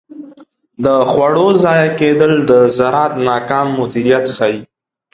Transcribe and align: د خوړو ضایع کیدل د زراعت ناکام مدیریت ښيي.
د 0.83 0.85
خوړو 1.11 1.47
ضایع 1.63 1.89
کیدل 1.99 2.33
د 2.49 2.51
زراعت 2.77 3.13
ناکام 3.29 3.67
مدیریت 3.79 4.25
ښيي. 4.37 4.59